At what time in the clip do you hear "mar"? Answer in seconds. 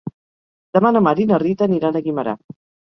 1.09-1.15